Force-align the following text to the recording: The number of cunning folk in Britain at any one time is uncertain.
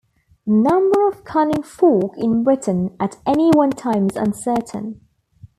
The 0.47 0.53
number 0.53 1.07
of 1.07 1.23
cunning 1.23 1.61
folk 1.61 2.15
in 2.17 2.43
Britain 2.43 2.95
at 2.99 3.17
any 3.23 3.51
one 3.51 3.69
time 3.69 4.09
is 4.09 4.15
uncertain. 4.15 4.99